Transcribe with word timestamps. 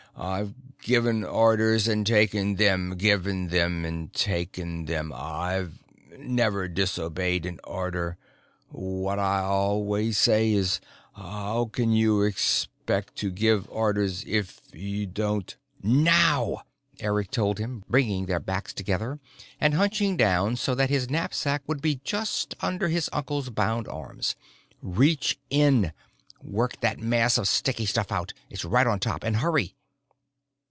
I've 0.13 0.53
given 0.81 1.23
orders 1.23 1.87
and 1.87 2.05
taken 2.05 2.55
them, 2.57 2.95
given 2.97 3.47
them 3.47 3.85
and 3.85 4.13
taken 4.13 4.85
them. 4.85 5.11
I've 5.15 5.79
never 6.19 6.67
disobeyed 6.67 7.45
an 7.45 7.59
order. 7.63 8.17
What 8.69 9.17
I 9.19 9.39
always 9.39 10.17
say 10.19 10.51
is 10.51 10.79
how 11.15 11.69
can 11.71 11.91
you 11.93 12.21
expect 12.21 13.15
to 13.15 13.31
give 13.31 13.67
orders 13.69 14.23
if 14.27 14.59
you 14.73 15.07
don't" 15.07 15.55
"Now," 15.81 16.65
Eric 16.99 17.31
told 17.31 17.57
him, 17.57 17.83
bringing 17.89 18.25
their 18.25 18.41
backs 18.41 18.73
together 18.73 19.17
and 19.59 19.73
hunching 19.73 20.17
down 20.17 20.55
so 20.57 20.75
that 20.75 20.91
his 20.91 21.09
knapsack 21.09 21.63
would 21.67 21.81
be 21.81 21.99
just 22.03 22.53
under 22.59 22.89
his 22.89 23.09
uncle's 23.13 23.49
bound 23.49 23.87
arms. 23.87 24.35
"Reach 24.83 25.39
in. 25.49 25.93
Work 26.43 26.81
that 26.81 26.99
mass 26.99 27.37
of 27.37 27.47
sticky 27.47 27.85
stuff 27.87 28.11
out. 28.11 28.33
It's 28.51 28.65
right 28.65 28.85
on 28.85 28.99
top. 28.99 29.23
And 29.23 29.37
hurry!" 29.37 29.73